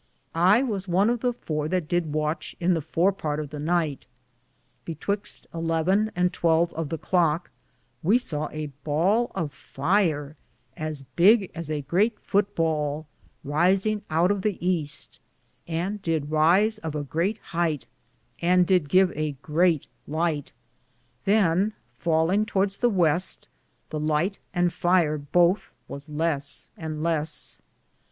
I 0.33 0.63
was 0.63 0.87
one 0.87 1.11
of 1.11 1.19
the 1.19 1.31
4 1.31 1.67
that 1.67 1.87
did 1.87 2.11
watche 2.11 2.55
in 2.59 2.73
the 2.73 2.81
fore 2.81 3.11
parte 3.13 3.39
of 3.39 3.51
the 3.51 3.59
nyghte. 3.59 4.07
Betwixte 4.83 5.45
11 5.53 6.09
and 6.15 6.33
12 6.33 6.73
of 6.73 6.89
the 6.89 6.97
clocke 6.97 7.51
we 8.01 8.17
saw 8.17 8.49
a 8.49 8.71
bale 8.83 9.31
of 9.35 9.53
fierr, 9.53 10.37
as 10.75 11.05
bigge 11.15 11.51
as 11.53 11.69
a 11.69 11.83
greate 11.83 12.17
foot 12.19 12.55
bale,^ 12.55 13.05
risinge 13.45 14.01
out 14.09 14.31
of 14.31 14.41
the 14.41 14.57
easte, 14.57 15.19
and 15.67 16.01
did 16.01 16.31
rise 16.31 16.79
of 16.79 16.95
a 16.95 17.03
greate 17.03 17.39
heighte, 17.51 17.85
and 18.41 18.65
did 18.65 18.89
give 18.89 19.11
a 19.15 19.33
greate 19.43 19.85
lighte; 20.09 20.51
than, 21.25 21.73
faulinge 22.01 22.47
towardes 22.47 22.79
the 22.79 22.89
weste, 22.89 23.47
the 23.91 23.99
lighte 23.99 24.39
and 24.51 24.73
fier 24.73 25.19
bothe 25.19 25.61
was 25.87 26.09
less 26.09 26.71
and 26.75 27.03
less. 27.03 27.61